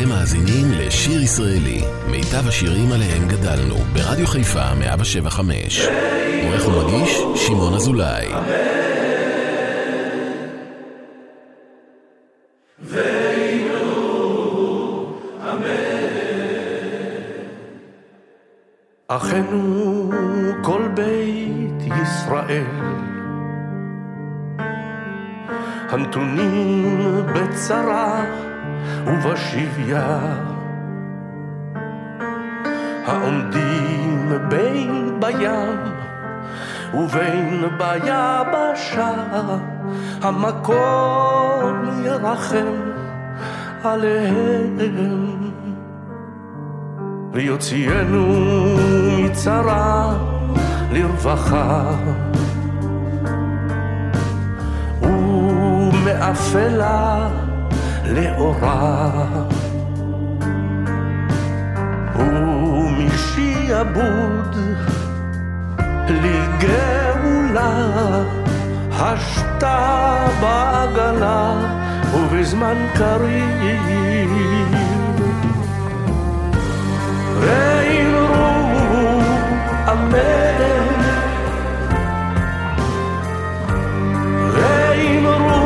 [0.00, 5.86] אתם מאזינים לשיר ישראלי, מיטב השירים עליהם גדלנו, ברדיו חיפה 175.
[6.42, 8.26] עורך ומגיש, שמעון אזולאי.
[19.08, 20.10] אחינו
[20.62, 22.64] כל בית ישראל
[25.90, 28.24] הנתונים בצרה
[29.06, 30.18] ובשביה
[33.06, 35.78] העומדים בין בים
[36.94, 39.12] ובין ביבשה
[40.22, 42.90] המקום ירחם
[43.84, 45.50] עליהם.
[47.32, 48.26] ויוציאנו
[49.24, 50.12] מצרה
[50.92, 51.90] לרווחה.
[56.02, 57.28] ומאפלה
[58.14, 59.10] לאורה.
[63.10, 64.56] ומשעבוד
[66.08, 67.72] לגאולה
[68.92, 71.54] השתה בעגלה
[72.14, 74.30] ובזמן קריב.
[77.40, 79.20] ואמרו
[79.92, 80.60] אמן
[84.54, 85.64] ואמרו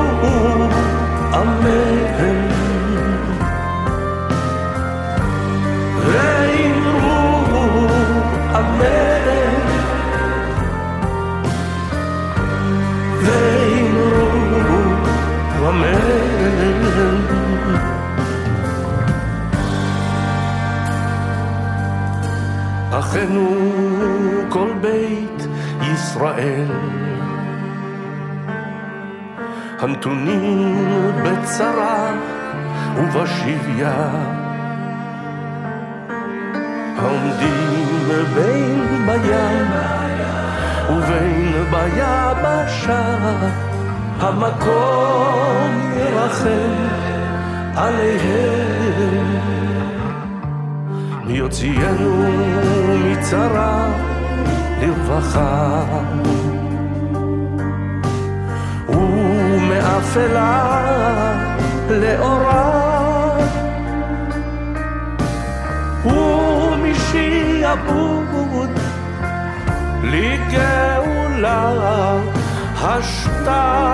[1.34, 1.94] אמן
[23.14, 23.48] אחינו
[24.48, 25.46] כל בית
[25.80, 26.70] ישראל.
[29.80, 30.76] הנתונים
[31.24, 32.10] בצרה
[32.96, 34.08] ובשביה.
[36.96, 39.70] העומדים בין בים
[40.88, 43.16] ובין ביבשה.
[44.20, 46.74] המקום ירחם
[47.76, 49.63] עליהם
[51.28, 52.22] יוציאנו
[53.04, 53.90] מצרה
[54.80, 55.84] לרווחה.
[58.88, 60.34] ומאפלה
[61.90, 62.94] לאורה.
[67.14, 67.94] ומשעבוד
[70.02, 71.72] לגאולה
[72.82, 73.91] השתה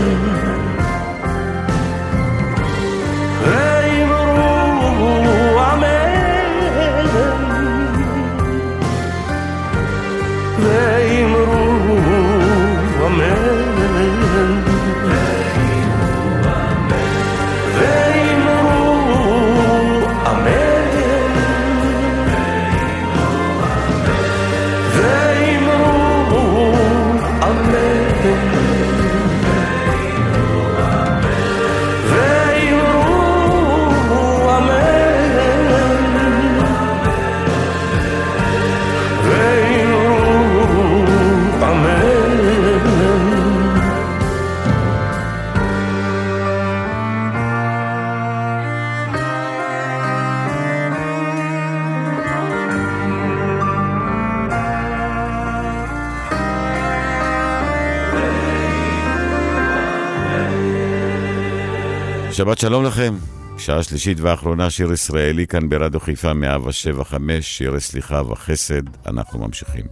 [62.36, 63.14] שבת שלום לכם.
[63.58, 69.84] שעה שלישית ואחרונה, שיר ישראלי כאן ברדיו חיפה 175, שירי סליחה וחסד, אנחנו ממשיכים.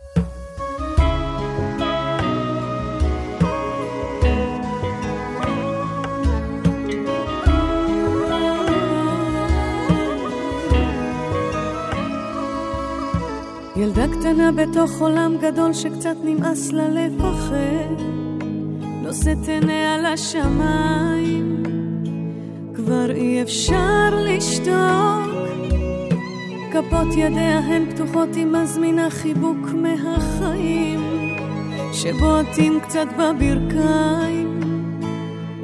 [13.77, 18.03] ילדה קטנה בתוך עולם גדול שקצת נמאס לה לפחד,
[19.03, 21.44] נושאת עיניה לשמיים,
[22.95, 25.35] כבר אי אפשר לשתוק.
[26.73, 31.01] כפות ידיה הן פתוחות, היא מזמינה חיבוק מהחיים,
[31.93, 34.61] שבועטים קצת בברכיים,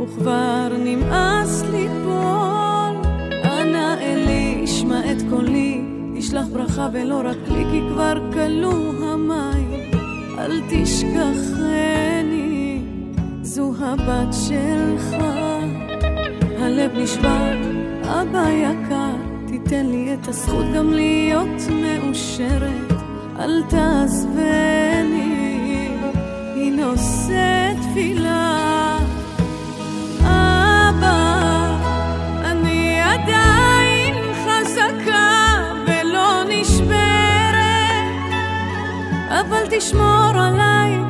[0.03, 3.13] וכבר נמאס ליפול.
[3.45, 5.81] אנא אלי, שמע את קולי,
[6.19, 8.73] תשלח ברכה ולא רק לי, כי כבר כלו
[9.03, 9.91] המים.
[10.39, 12.03] אל תשכחני,
[13.43, 15.17] זו הבת שלך.
[16.71, 17.53] הלב נשבר,
[18.03, 22.93] אבא יקר, תיתן לי את הזכות גם להיות מאושרת,
[23.39, 25.19] אל תעזבני,
[26.55, 28.99] היא נושאת תפילה.
[30.21, 31.77] אבא,
[32.45, 35.57] אני עדיין חזקה
[35.87, 38.11] ולא נשברת,
[39.29, 41.10] אבל תשמור עליי,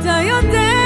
[0.00, 0.79] אתה יודע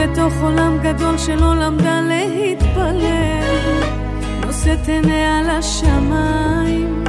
[0.00, 3.80] בתוך עולם גדול שלא למדה להתפלל,
[4.46, 7.04] נושאת עיניה לשמיים,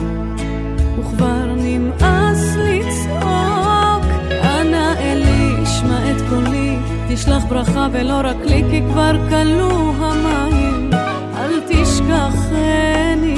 [1.00, 4.06] וכבר נמאס לצעוק.
[4.44, 6.78] אנא אלי, שמע את קולי,
[7.10, 10.90] תשלח ברכה ולא רק לי, כי כבר כלו המים.
[11.38, 13.36] אל תשכחני,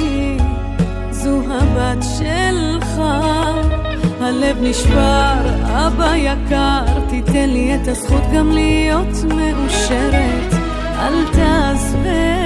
[1.10, 3.00] זו הבת שלך.
[4.20, 10.52] הלב נשבר, אבא יקר, תיתן לי את הזכות גם להיות מאושרת.
[10.98, 12.43] אל תעזבני,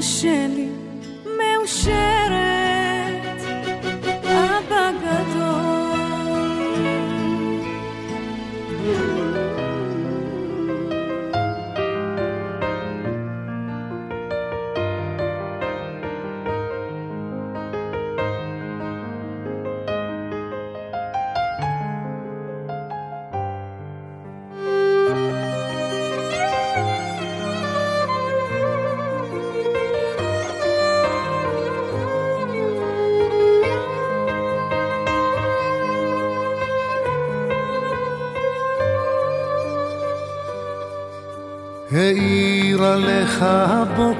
[0.00, 0.63] כשקשה לי, מאושרת,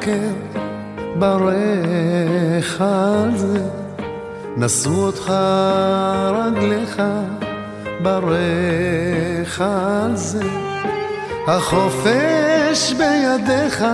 [0.06, 0.28] הבוקר
[1.18, 3.60] ברך על זה,
[4.56, 5.32] נשאו אותך
[6.32, 7.02] רגליך
[8.02, 10.42] ברך על זה,
[11.46, 13.84] החופש בידיך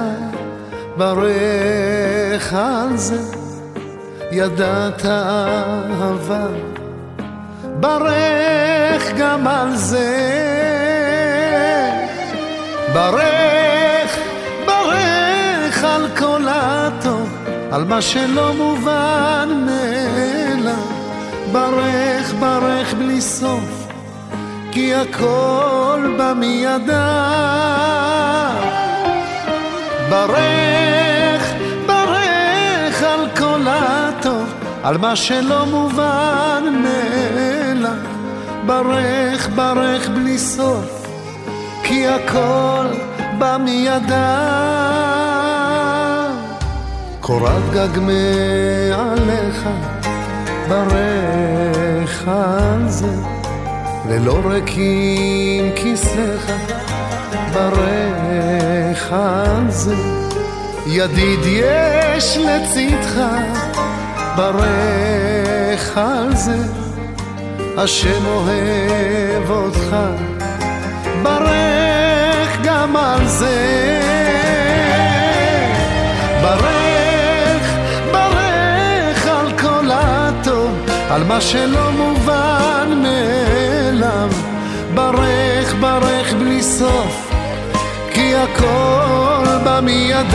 [0.97, 3.37] ברך על זה,
[4.33, 6.47] ידעת אהבה
[7.81, 10.40] ברך גם על זה.
[12.95, 13.50] ברך,
[17.71, 20.75] על מה שלא מובן מאליו.
[21.53, 23.87] ברך, ברך בלי סוף,
[24.73, 26.91] כי הכל בא מידיו.
[30.11, 31.53] ברך,
[31.87, 37.93] ברך על כל הטוב, על מה שלא מובן מאליו.
[38.67, 41.07] ברך, ברך בלי סוף.
[41.83, 42.87] כי הכל
[43.39, 45.10] בא מידיו.
[47.31, 49.69] קורת גג מעליך,
[52.27, 53.15] על זה,
[54.09, 55.71] ללא ריקים
[57.55, 59.95] ברך על זה.
[60.87, 63.21] ידיד יש לצדך,
[65.97, 66.59] על זה,
[67.77, 69.97] השם אוהב אותך.
[71.23, 73.57] ברך גם על זה.
[76.43, 76.89] ברך,
[81.11, 84.31] על מה שלא מובן מאליו.
[84.95, 87.33] ברך, ברך בלי סוף,
[88.11, 90.31] כי הכל בא מידיו.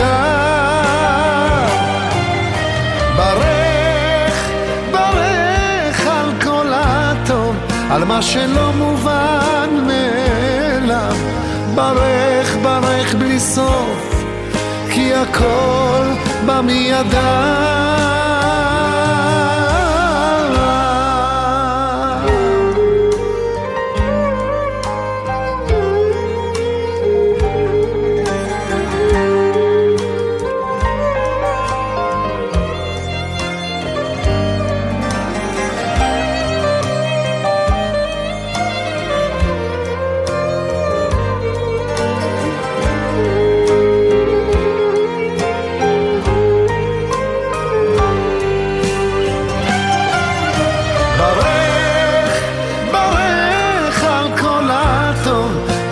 [3.16, 4.50] ברך,
[4.92, 7.56] ברך על כל הטוב,
[7.90, 11.16] על מה שלא מובן מאליו.
[11.74, 14.24] ברך, ברך בלי סוף,
[14.90, 16.06] כי הכל
[16.46, 18.25] בא מידיו.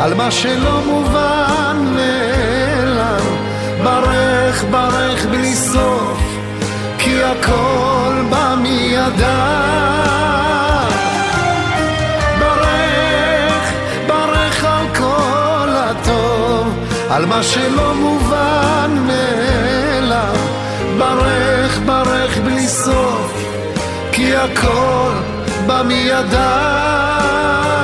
[0.05, 3.25] על מה שלא מובן מאליו.
[3.85, 6.21] ברך, ברך בלי סוף,
[6.99, 9.15] כי הכל בא מידיו.
[12.41, 13.73] ברך,
[14.07, 16.69] ברך על כל הטוב,
[17.11, 20.37] על מה שלא מובן מאליו.
[20.99, 23.33] ברך, ברך בלי סוף,
[24.13, 25.13] כי הכל
[25.67, 27.84] בא מידיו.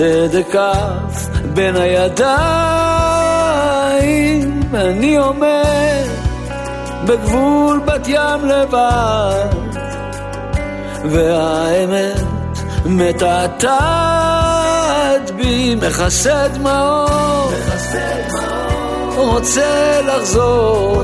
[0.00, 2.20] והצדק אף בין הידיים
[4.74, 6.06] אני עומד
[7.04, 9.48] בגבול בת ים לבד
[11.04, 12.20] והאמת
[12.86, 13.70] מתעתעת
[15.36, 17.54] בי מכסה דמעות
[19.16, 21.02] רוצה לחזור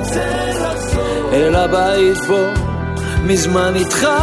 [1.32, 2.44] אל הבית בו
[3.22, 4.22] מזמן התחלתי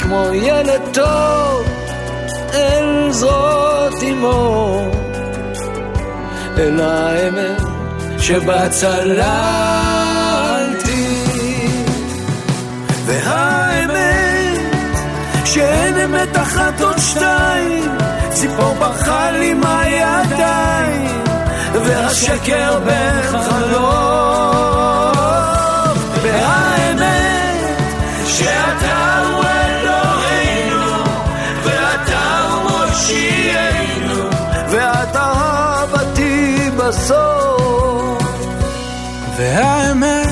[0.00, 1.65] כמו ילד טוב
[2.56, 4.90] אל זרועות אמו
[6.58, 7.62] אל האמת
[8.18, 9.16] שבה צללתי.
[13.06, 14.60] והאמת
[15.44, 17.98] שאין אמת אחת עוד שתיים
[18.30, 21.24] ציפור ברחה לי מהידיים
[21.74, 24.75] והשקר בן חלום
[36.96, 38.22] בסוף
[39.36, 40.28] והאמת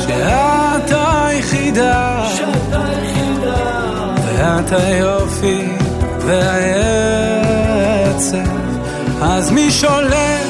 [0.00, 2.24] שאת היחידה
[4.24, 5.68] ואת היופי
[6.20, 7.38] והעצב.
[9.22, 10.46] אז מי שולט?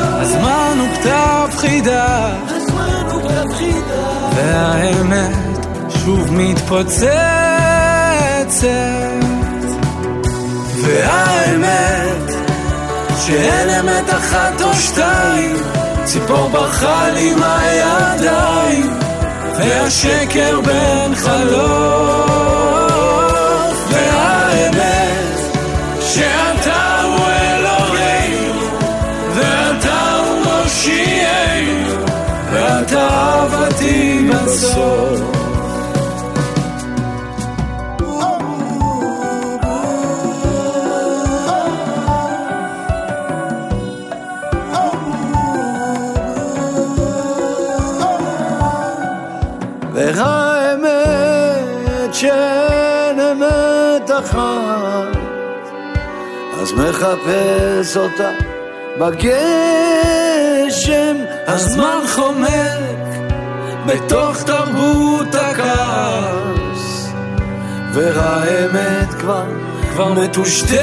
[0.00, 2.32] הזמן הוא כתב חידה
[4.34, 5.36] והאמת
[6.04, 7.10] שוב מתפוצצת.
[10.82, 12.29] והאמת
[13.30, 15.56] שאין אמת אחת או שתיים
[16.04, 18.98] ציפור ברחה לי מהידיים
[19.58, 22.90] והשקר בן חלוף.
[23.90, 25.38] והאמת
[26.00, 28.60] שאתה הוא אלוהינו
[29.34, 31.94] ואתה הוא מושיענו
[32.52, 35.20] ואתה אהבתי בסוף
[56.80, 58.30] מחפש אותה
[59.00, 60.36] בגשם.
[61.46, 62.50] הזמן חומק
[63.86, 67.10] בתוך תרבות הכעס
[67.92, 69.44] והאמת כבר
[69.92, 70.80] כבר מטושטשת.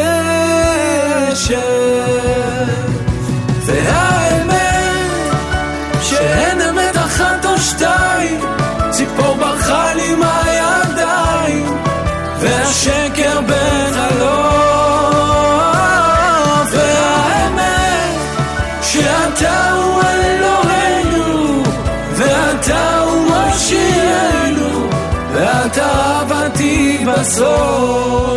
[3.66, 4.58] והאמת
[6.02, 6.62] שאין
[27.28, 28.37] אהבתי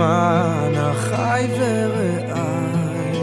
[0.00, 3.20] למען החי ורעי.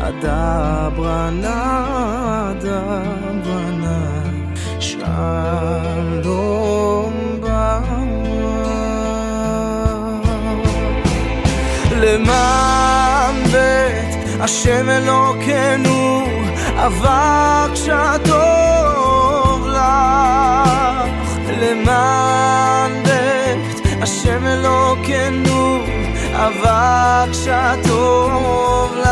[0.00, 3.98] אדברה נא, אדברה נא,
[4.80, 5.40] שלום
[7.40, 7.80] בא
[11.96, 16.26] למען בית השם אלוקינו
[16.76, 22.59] אבק שטוב לך למען
[24.02, 25.84] השם אלוקינו
[26.34, 29.08] אבק שטוב לך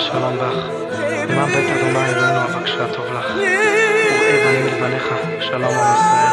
[0.00, 0.56] שלום בך,
[1.36, 5.06] מה בית אדוני אלוהינו אבקשה טוב לך, וראה בנים לבניך,
[5.40, 6.26] שלום עם ישראל.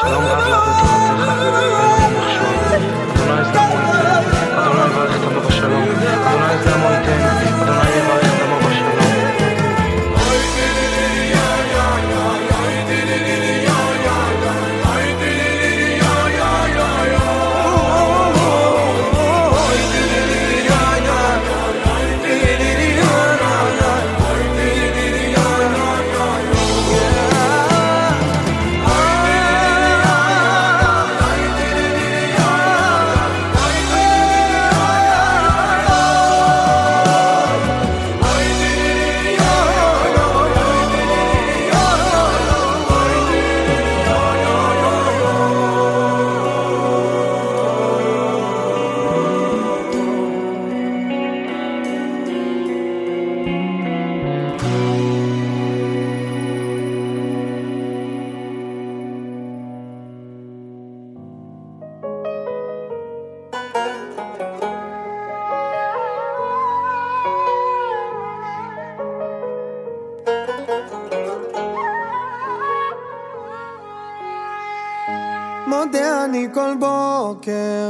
[0.00, 1.58] שלום רב לעבוד תורתך, ולא
[2.18, 2.54] מחשוב.
[3.14, 4.22] אדוני זדמו ייתן,
[4.58, 7.20] אדוני יברך את עמו בשלום, אדוני זדמו ייתן,
[7.62, 7.87] אדוני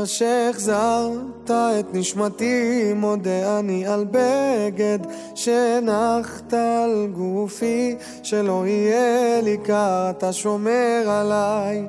[0.06, 5.00] שהחזרת את נשמתי, מודה אני על בגד
[5.36, 11.88] שהנחת על גופי, שלא יהיה לי קר, אתה שומר עליי.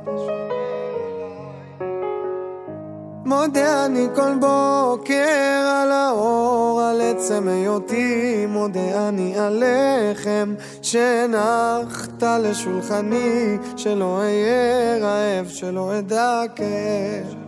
[3.30, 13.58] מודה אני כל בוקר על האור, על עצם היותי, מודה אני על לחם שהנחת לשולחני,
[13.76, 17.39] שלא אהיה רעב, שלא אדע כאב.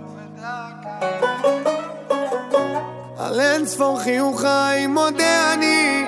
[3.19, 6.05] על אין ספור חיוכיי מודה אני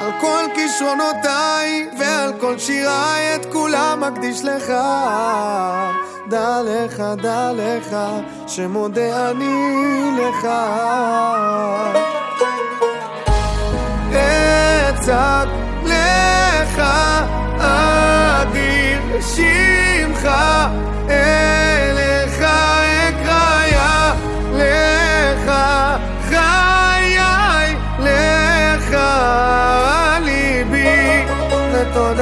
[0.00, 4.72] על כל כישרונותיי ועל כל שיריי את כולם מקדיש לך.
[6.28, 7.96] דע לך, דע לך,
[8.46, 10.48] שמודה אני לך.
[14.90, 15.48] אצעק
[15.84, 16.82] לך
[17.58, 20.28] אדיר שמך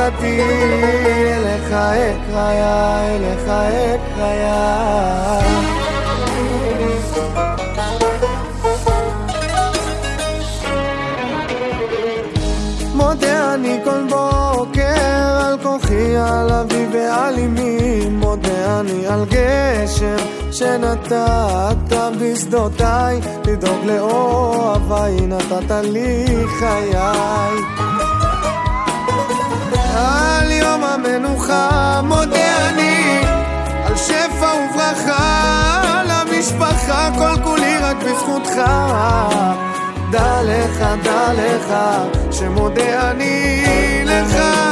[0.02, 5.38] ותודתי אליך אקריה אליך אקריה
[12.94, 14.82] מודה אני כל בוקר
[15.46, 20.16] על כוחי, על אבי ועל אמי, מודה אני על גשם
[20.50, 26.26] שנתת בשדותיי, לדאוג לאוהביי, נתת לי
[26.58, 27.91] חיי.
[29.94, 33.20] על יום המנוחה מודה אני,
[33.86, 38.60] על שפע וברכה, למשפחה כל כולי רק בזכותך.
[40.10, 41.74] דע לך, דע לך,
[42.30, 43.64] שמודה אני
[44.04, 44.71] לך.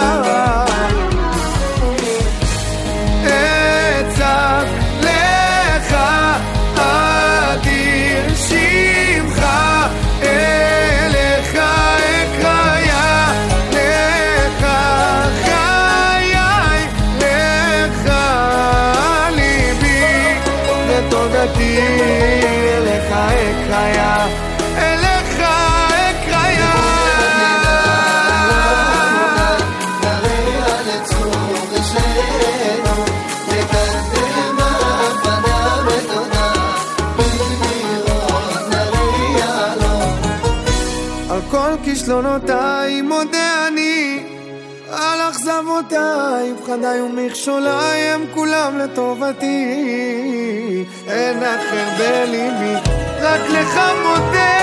[42.91, 44.23] כישרונותיי, מודה אני
[44.93, 49.65] על אכזבותיי, פחדיי ומכשוליי הם כולם לטובתי.
[51.07, 52.75] אין אחר בליבי,
[53.21, 54.60] רק לך מודה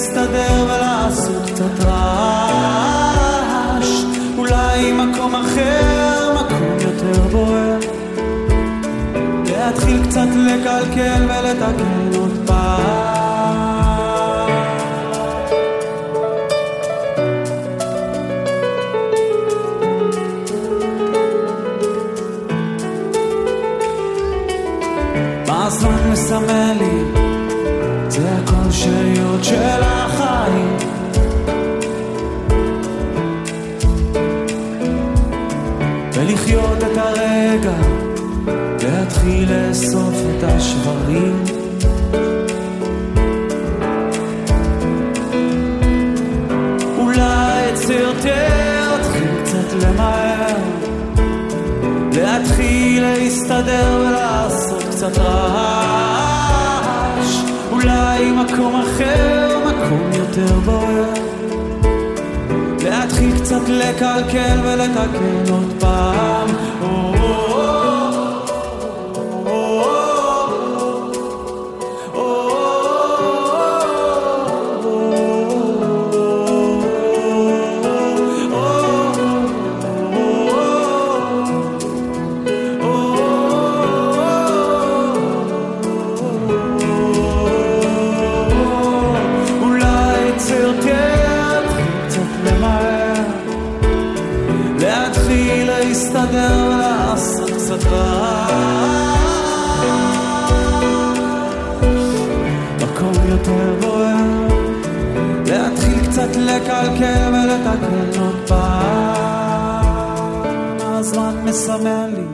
[0.00, 3.10] להסתדר ולעשות קצת רעש.
[4.38, 7.78] אולי מקום אחר, מקום יותר בוער.
[9.44, 13.09] להתחיל קצת לקלקל ולתקן עוד פעם
[53.60, 56.50] להסתדר ולעשות קצת רעש.
[57.70, 61.04] אולי מקום אחר, מקום יותר בוער.
[62.84, 67.19] להתחיל קצת לקלקל ולתקן עוד פעם.
[108.50, 109.86] פעם.
[110.80, 112.26] הזמן מסמן לי,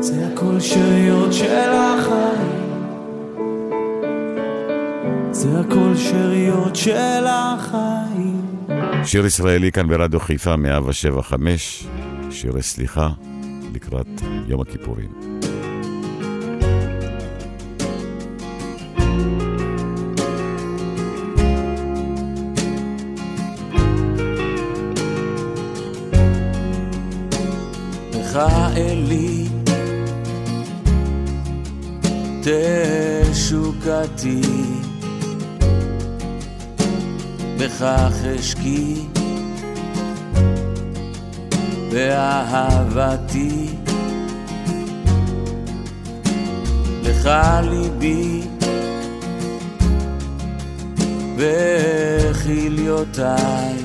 [0.00, 2.82] זה הכל שאריות של החיים.
[5.30, 8.46] זה הכל שאריות של החיים.
[9.04, 11.86] שיר ישראלי כאן ברדיו חיפה 175,
[12.30, 13.08] שירי סליחה
[13.74, 14.06] לקראת
[14.48, 15.25] יום הכיפורים.
[28.76, 29.48] אלי.
[33.32, 34.40] תשוקתי.
[37.58, 39.06] בכך אשקי.
[41.92, 43.68] באהבתי.
[47.02, 47.30] לך
[47.62, 48.42] ליבי.
[52.36, 53.76] וכליותיי.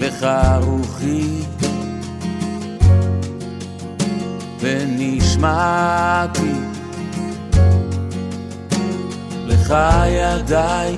[0.00, 0.26] לך
[0.62, 1.53] רוחי
[4.64, 6.52] ונשמעתי.
[9.46, 9.74] לך
[10.06, 10.96] ידיי,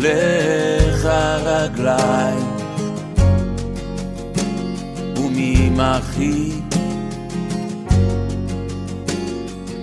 [0.00, 1.08] לך
[1.44, 2.34] רגליי,
[5.16, 6.52] וממחי.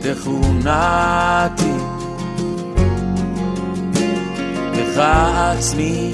[0.01, 1.73] תכונתי,
[4.73, 6.13] לך עצמי,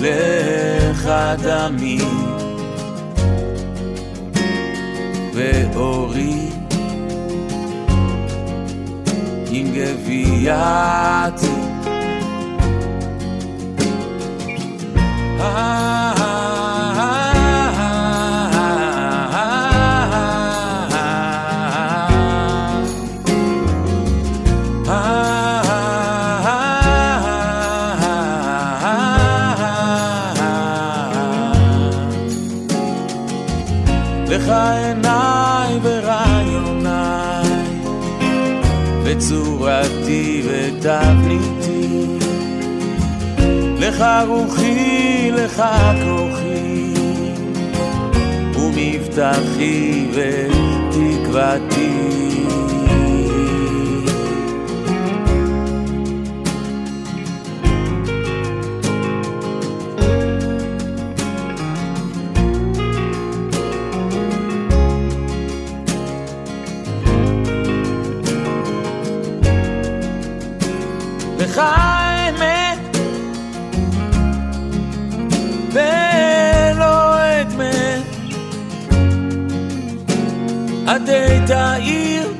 [0.00, 0.75] לך
[1.43, 1.99] דמי,
[5.33, 6.49] ואורי
[9.51, 11.61] עם גווייתי.
[43.96, 45.62] לך רוחי, לך
[46.04, 46.92] כוחי,
[48.56, 51.56] ומבטחי ותקוותי.
[71.38, 71.62] לך
[80.86, 82.32] עדי תאיר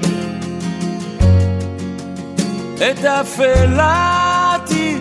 [2.76, 4.96] את אפלתי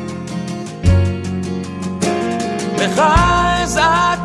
[2.77, 3.01] לך
[3.63, 4.19] אזעק.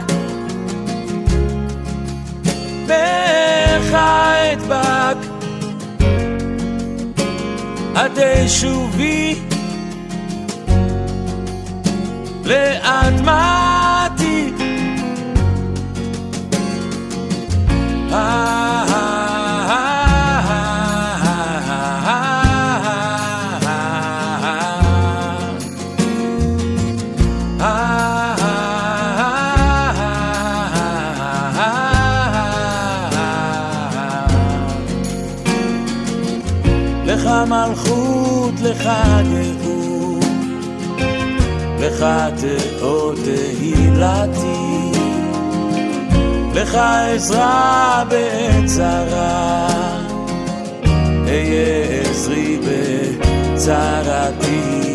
[3.90, 5.16] לך אדבק.
[7.94, 9.34] עדי שובי
[12.44, 13.80] לאדמתי.
[37.20, 38.88] לך מלכות, לך
[39.32, 39.80] גאות.
[41.80, 42.06] לך
[42.40, 44.92] תאות תהילתי,
[46.54, 46.74] לך
[47.14, 49.68] עזרה בעת צרה,
[51.26, 52.58] אהיה עזרי
[53.54, 54.89] בצרתי.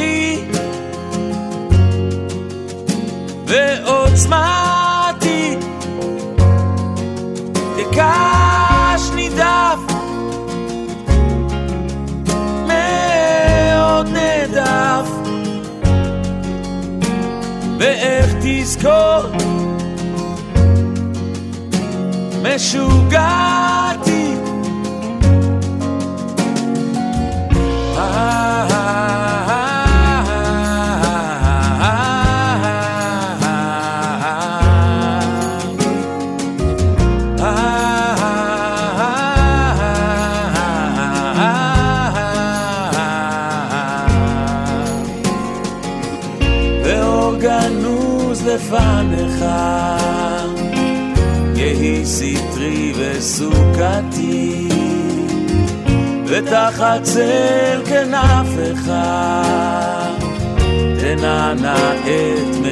[0.00, 0.44] כוחי
[3.46, 4.76] ועוצמתי
[7.76, 9.78] כקש נידף
[12.66, 15.08] מאוד נדף.
[17.78, 19.22] ואיך תזכור
[22.42, 23.69] משוגעתי
[53.20, 54.68] סטרי וסוכתי
[56.26, 58.92] ותחת צל כנפך
[61.00, 62.69] תנענע את מחיצתי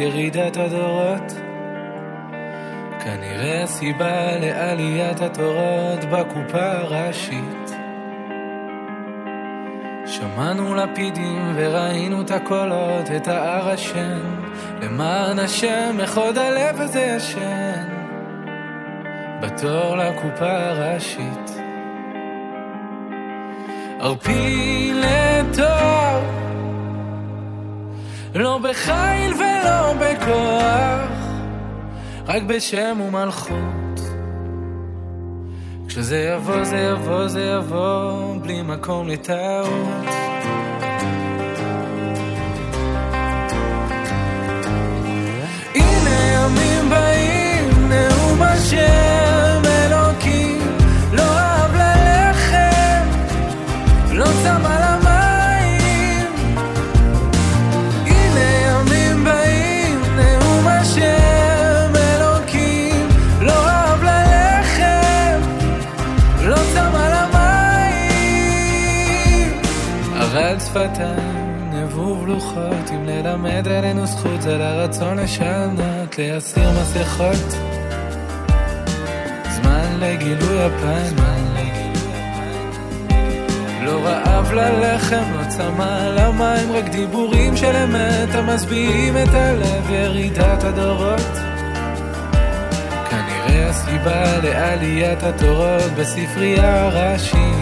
[0.00, 1.32] ירידת הדורות.
[3.04, 7.70] כנראה הסיבה לעליית התורות בקופה הראשית.
[10.06, 14.18] שמענו לפידים וראינו את הקולות, את ההר השן.
[14.82, 17.88] למען השם, איך עוד הלב הזה ישן.
[19.40, 21.50] בתור לקופה הראשית.
[24.00, 26.47] ערפיל לטוב,
[28.34, 31.10] לא בחיל ולא בכוח,
[32.26, 34.00] רק בשם ומלכות.
[35.88, 40.04] כשזה יבוא, זה יבוא, זה יבוא, בלי מקום לטעות.
[45.74, 50.60] הנה ימים באים, נאום השם אלוקים,
[51.12, 53.08] לא אהב ללחם,
[54.12, 54.57] לא צם
[70.68, 77.56] שפתיים, נבוב לוחות, אם ללמד עלינו זכות, זה לרצון לשנות, להסיר מסכות.
[79.50, 81.14] זמן לגילוי הפן,
[83.84, 91.38] לא רעב ללחם, לא צמא למים, רק דיבורים של אמת המשביעים את הלב, ירידת הדורות.
[93.10, 97.57] כנראה הסיבה לעליית התורות בספרייה הראשית.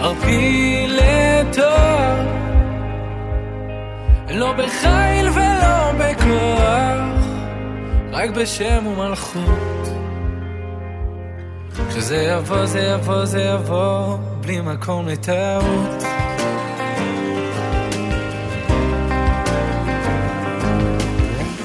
[0.00, 2.26] ערפיל לטוב,
[4.30, 7.24] לא בחיל ולא בכוח,
[8.12, 9.88] רק בשם ומלכות.
[11.88, 16.02] כשזה יבוא, זה יבוא, זה יבוא, בלי מקום לטעות.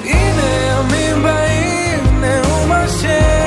[0.04, 3.45] הנה ימים באים, נאום השם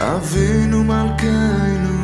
[0.00, 1.98] אבינו מלכנו,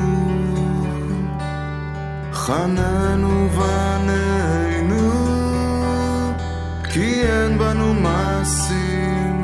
[2.33, 5.13] חננו בנינו,
[6.93, 9.43] כי אין בנו מעשים.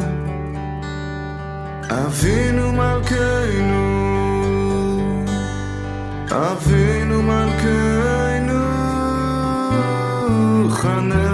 [1.91, 3.81] אבינו מלכנו,
[6.31, 8.61] אבינו מלכנו,
[10.71, 11.30] חננו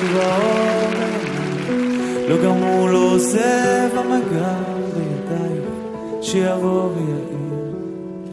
[0.03, 1.15] בעיניי
[2.29, 4.55] לא הוא לא עוזב המגע
[4.95, 5.71] בידייך
[6.23, 7.75] שיבוא ויעיר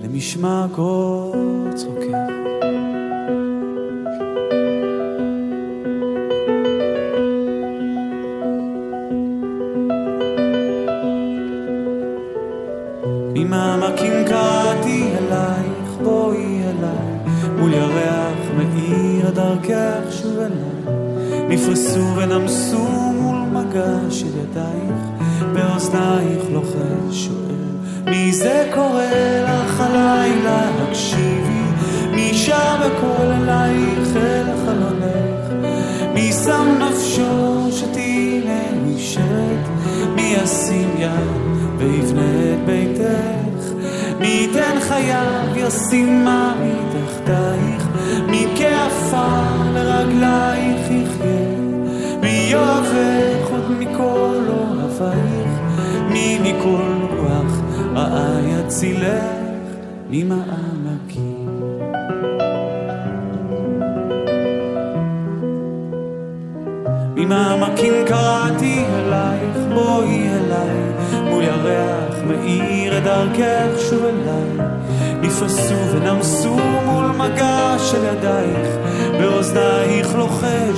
[0.04, 2.41] למשמע קול צחוקך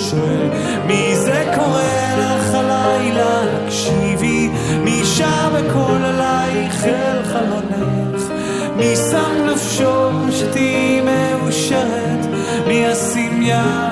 [0.10, 0.49] שואל,
[0.88, 1.82] מי זה קורא
[2.18, 3.41] לך הלילה?
[3.66, 4.49] הקשיבי,
[4.84, 8.22] מי שר בקול אלייך אל חלונך?
[8.78, 12.26] מי שם נפשו שתהיי מאושרת?
[12.68, 13.82] מי ישים יד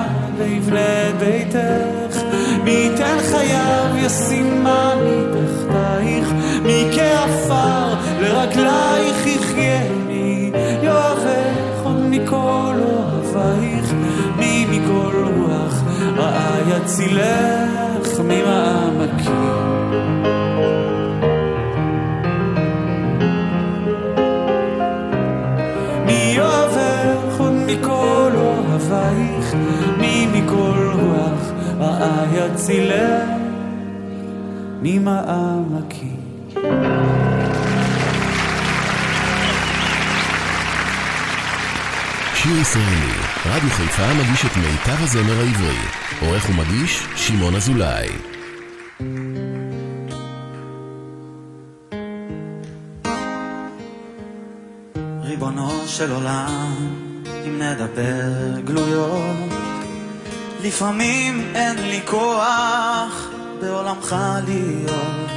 [17.02, 19.32] יצילך ממעמקים?
[26.06, 29.54] מי אוהבך עוד מכל אוהבייך?
[29.98, 31.50] מי מכל רוח
[31.80, 33.28] רעה יצילך
[34.82, 36.16] ממעמקים?
[42.34, 43.12] שיר ישראלי,
[43.46, 46.01] רדיו חיפה מגיש את מיטב הזמר העברי.
[46.26, 48.08] עורך ומגיש, שמעון אזולאי.
[55.22, 56.74] ריבונו של עולם,
[57.46, 59.52] אם נדבר גלויות,
[60.64, 64.16] לפעמים אין לי כוח בעולמך
[64.46, 65.30] להיות.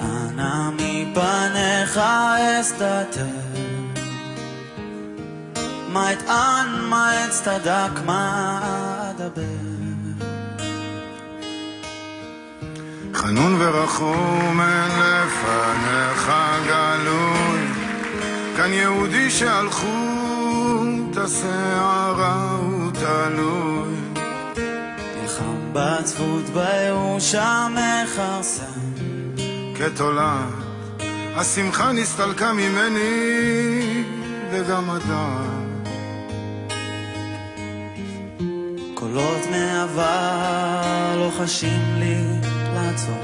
[0.00, 2.00] אנא מפניך
[2.60, 3.49] אסתתר,
[5.92, 8.60] מה אטען, מה אצטדק, מה
[9.10, 9.42] אדבר.
[13.14, 16.32] חנון ורחום אין לפניך
[16.66, 17.60] גלוי,
[18.56, 19.86] כאן יהודי שהלכו
[21.10, 23.94] את השערה הוא תלוי.
[25.22, 28.64] נלחם בעצבות בייאוש המכרסם,
[29.74, 30.54] כתולעת,
[31.36, 34.04] השמחה נסתלקה ממני
[34.50, 35.59] וגם הדעת.
[39.00, 42.24] קולות מעבר לוחשים לי
[42.74, 43.22] לעצור.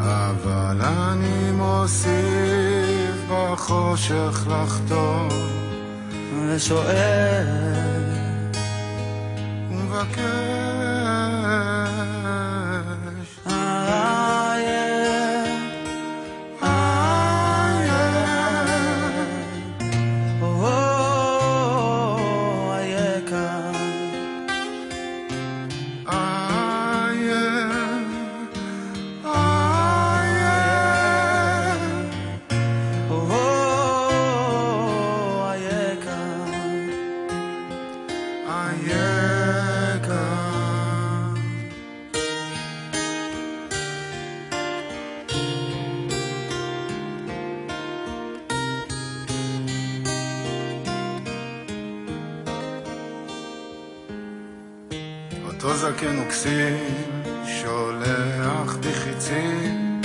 [0.00, 5.28] אבל אני מוסיף בחושך לחתור
[6.46, 7.46] ושואל
[9.70, 10.24] ומבקש
[56.44, 56.76] וכסיל
[57.46, 60.02] שולח בי חיצים.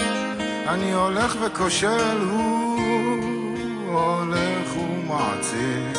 [0.68, 5.94] אני הולך וכושל, הוא הולך ומעצים.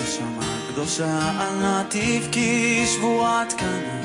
[0.00, 4.02] נשמה קדושה על נתיב כי שבועת קנה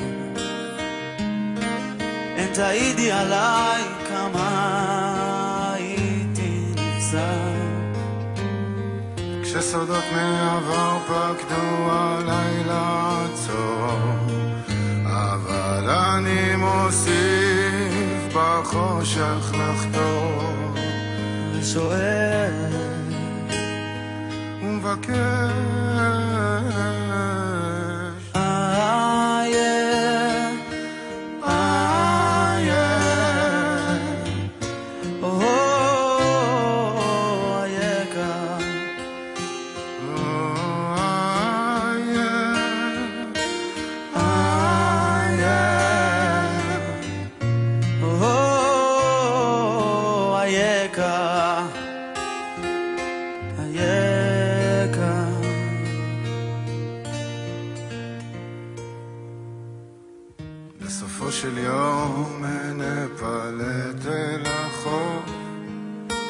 [2.36, 7.18] אין תעידי עליי כמה הייתי נפסד
[9.42, 14.17] כשסודות מעבר פקדו עליי לעצור, אבל
[15.88, 20.74] אני מוסיף בחושך לחתור,
[21.54, 22.52] ושואל
[24.62, 25.48] ומבקש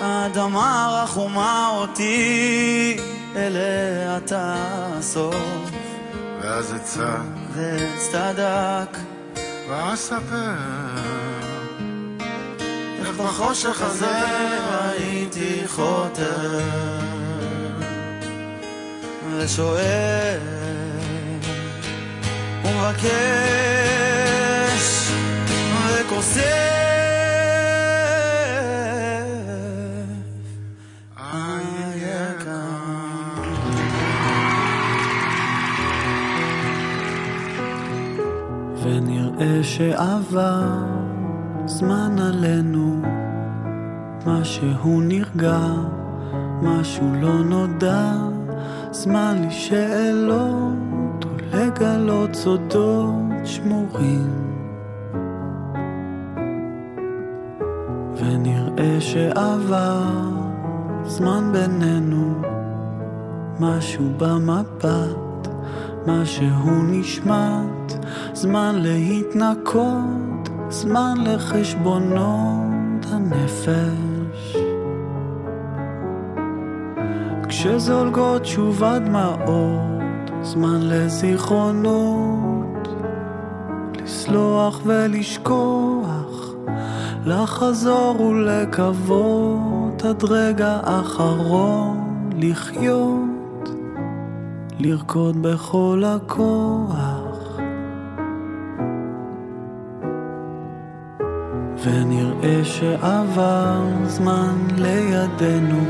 [0.01, 2.97] האדמה רחומה אותי
[3.37, 5.71] אליה תאסוף.
[6.41, 7.17] ואז אצע
[7.55, 8.99] ועץ צדק
[9.69, 11.28] ואספר
[13.19, 14.17] בחושך הזה
[14.81, 16.61] הייתי חותר
[19.37, 20.39] ושואל
[22.65, 23.69] ומבקש
[25.87, 26.69] וכוסף
[38.83, 40.99] ונראה שעבר
[41.67, 42.88] זמן עלינו,
[44.29, 45.61] משהו נרגע,
[46.63, 48.13] משהו לא נודע,
[48.91, 53.15] זמן לשאלות ולגלות סודות
[53.45, 54.31] שמורים.
[58.17, 60.03] ונראה שעבר
[61.05, 62.35] זמן בינינו,
[63.61, 65.49] משהו במבט,
[66.07, 74.08] משהו נשמט, זמן להתנקות, זמן לחשבונות הנפש.
[77.61, 82.09] כשזולגות שוב הדמעות, זמן לזיכרונות,
[84.03, 86.53] לסלוח ולשכוח,
[87.27, 93.71] לחזור ולקוות עד רגע אחרון לחיות,
[94.79, 97.59] לרקוד בכל הכוח.
[101.85, 105.85] ונראה שעבר זמן לידינו,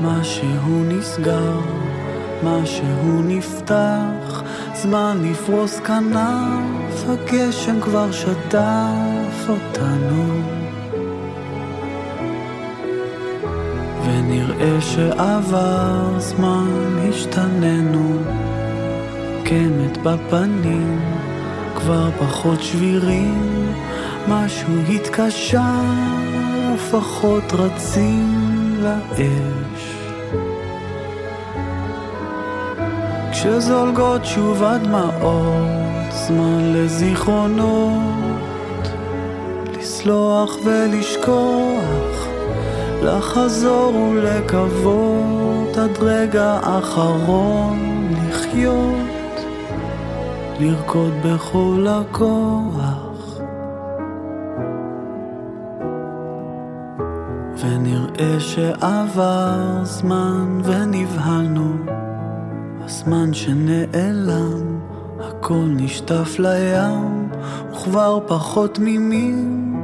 [0.00, 1.60] משהו נסגר,
[2.44, 4.42] משהו נפתח,
[4.74, 10.42] זמן לפרוס כנף, הגשם כבר שטף אותנו.
[14.04, 18.18] ונראה שעבר זמן השתננו,
[19.44, 21.00] קמת בפנים,
[21.74, 23.72] כבר פחות שבירים,
[24.28, 25.60] משהו התקשר
[26.74, 28.53] ופחות רצים
[28.84, 29.94] לאש.
[33.32, 38.02] כשזולגות שוב הדמעות, זמן לזיכרונות,
[39.78, 42.28] לסלוח ולשכוח,
[43.02, 49.44] לחזור ולקוות עד רגע אחרון לחיות,
[50.60, 52.93] לרקוד בכל הכוח.
[58.18, 61.72] ונראה שעבר זמן ונבהלנו,
[62.84, 64.78] הזמן שנעלם,
[65.20, 67.30] הכל נשטף לים,
[67.72, 69.74] וכבר פחות תמימים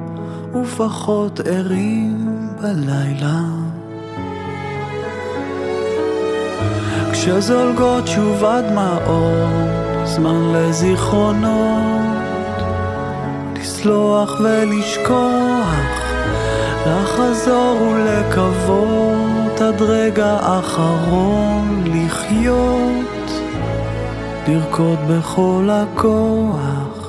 [0.54, 3.40] ופחות ערים בלילה.
[7.12, 12.00] כשזולגות שוב הדמעות, זמן לזיכרונות,
[13.60, 15.49] לסלוח ולשכוח.
[16.86, 23.30] לחזור ולקוות עד רגע אחרון לחיות,
[24.48, 26.99] לרקוד בכל הכוח.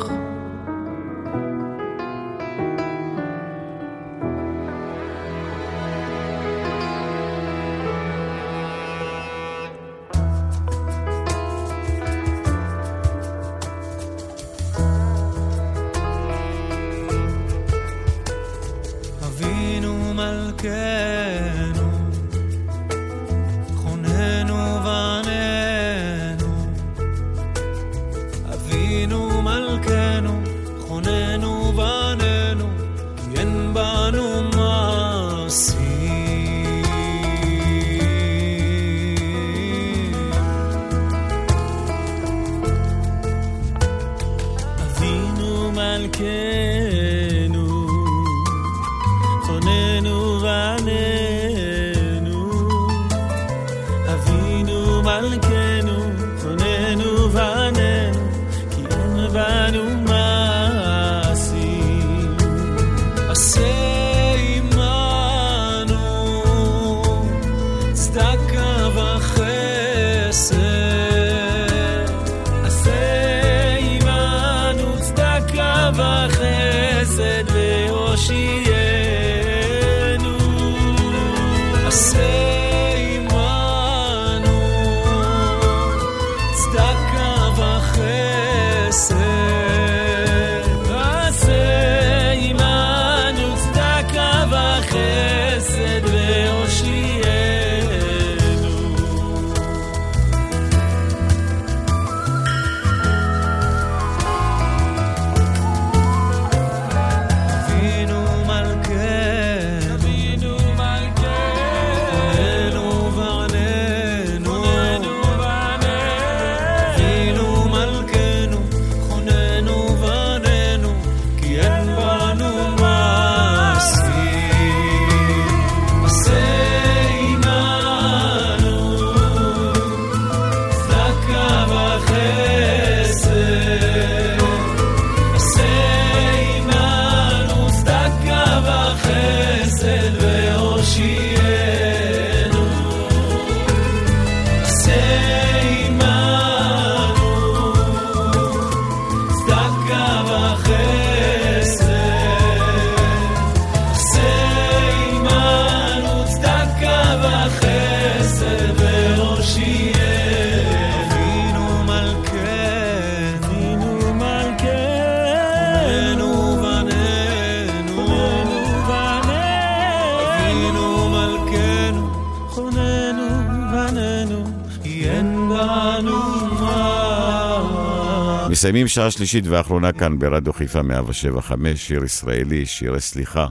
[178.72, 183.48] מסיימים שעה שלישית ואחרונה כאן ברדיו חיפה 175, שיר ישראלי, שירי סליחה.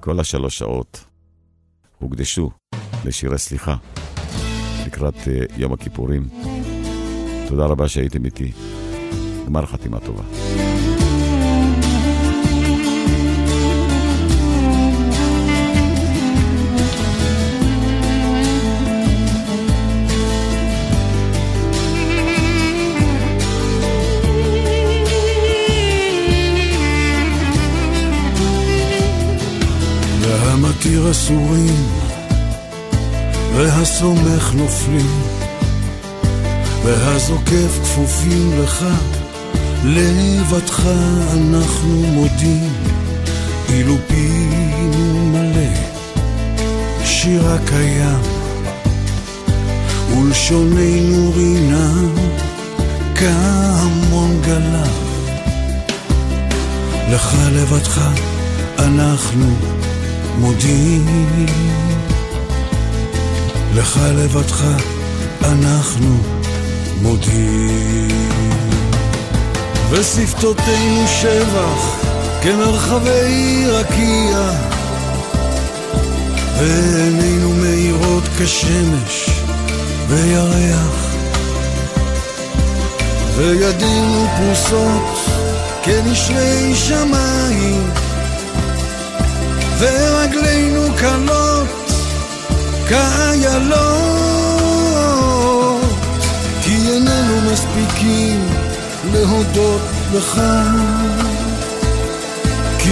[0.00, 1.04] כל השלוש שעות
[1.98, 2.50] הוקדשו
[3.04, 3.76] לשירי סליחה
[4.86, 6.28] לקראת uh, יום הכיפורים.
[7.48, 8.52] תודה רבה שהייתם איתי.
[9.46, 10.22] גמר חתימה טובה.
[30.84, 31.88] והמתיר אסורים,
[33.54, 35.22] והסומך נופלים,
[36.84, 38.84] והזוקף כפופים לך,
[39.84, 40.86] לבדך
[41.32, 42.72] אנחנו מודים,
[43.68, 45.74] אילו פינו מלא,
[47.04, 48.22] שירה קיים,
[50.18, 51.92] ולשוננו רינה,
[53.14, 55.02] כהמון גלב.
[57.12, 58.00] לך לבדך
[58.78, 59.71] אנחנו
[60.38, 61.46] מודים.
[63.74, 64.64] לך לבדך
[65.44, 66.16] אנחנו
[67.02, 68.32] מודים.
[69.90, 72.02] ושפתותינו שבח
[72.42, 74.50] כמרחבי רקיע,
[76.58, 79.30] ועינינו מאירות כשמש
[80.08, 81.06] וירח,
[83.36, 85.18] וידינו פרוסות
[85.82, 87.90] כנשרי שמיים,
[89.82, 91.68] ורגלינו קלות
[92.88, 93.82] כאיילות,
[96.62, 98.46] כי איננו מספיקים
[99.12, 99.80] להודות
[100.14, 100.40] לך,
[102.78, 102.90] כי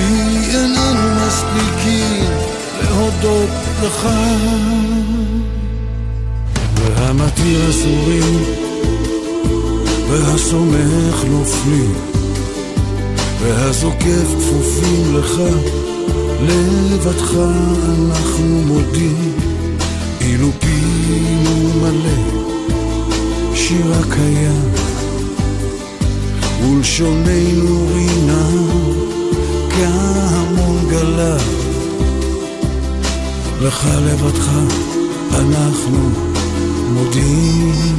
[0.54, 2.24] איננו מספיקים
[2.82, 3.50] להודות
[3.82, 4.08] לך.
[6.76, 8.44] והמתיר אסורים,
[10.08, 11.94] והסומך נופלים,
[13.40, 15.40] והזוקף כפופים לך,
[16.42, 17.34] לבדך
[17.98, 19.32] אנחנו מודים,
[20.20, 22.40] אילו פינו מלא,
[23.54, 24.70] שירה קיים,
[26.62, 28.48] ולשוננו רינה,
[29.70, 31.36] כהמון גלה.
[33.60, 34.50] לך לבדך
[35.34, 36.10] אנחנו
[36.92, 37.98] מודים,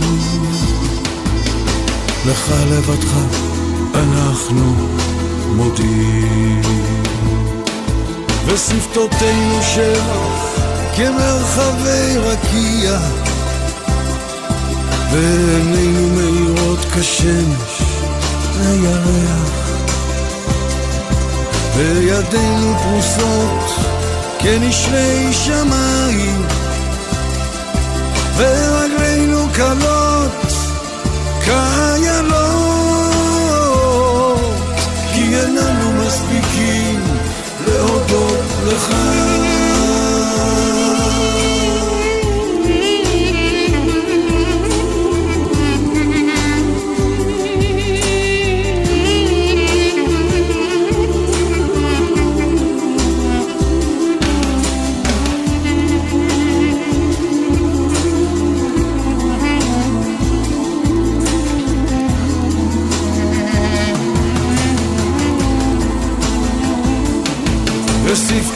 [2.26, 3.16] לך לבדך
[3.96, 4.76] אנחנו
[5.56, 6.51] מודים.
[8.54, 10.60] ושפתותינו שבח
[10.96, 12.98] כמרחבי רקיע,
[15.12, 17.82] ועינינו מאירות כשמש
[18.60, 19.72] הירח,
[21.76, 23.86] וידינו פרוסות
[24.40, 26.46] כנשרי שמיים,
[28.38, 30.48] ורגלינו קלות
[31.46, 32.61] כאיילות,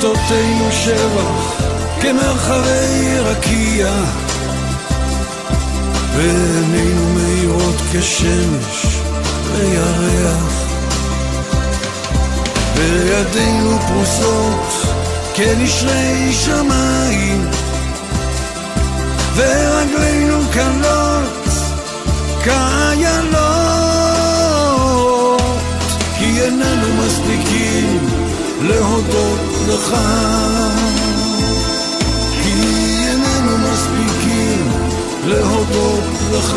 [0.06, 1.62] ושפתותינו שבח
[2.02, 3.92] כמרחבי רקיע.
[6.16, 8.86] ועינינו מאירות כשמש
[9.52, 10.66] וירח.
[12.76, 14.74] וידינו פרוסות
[15.34, 17.50] כנשרי שמיים.
[19.36, 21.50] ורגלינו קלות
[22.44, 23.46] כאיילות
[26.18, 27.55] כי איננו מספיקים
[28.62, 29.96] להודות לך.
[32.44, 32.54] כי
[33.08, 34.72] איננו מספיקים
[35.26, 36.04] להודות
[36.34, 36.56] לך.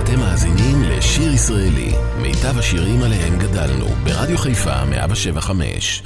[0.00, 6.02] אתם מאזינים לשיר ישראלי, מיטב השירים עליהם גדלנו, ברדיו חיפה 175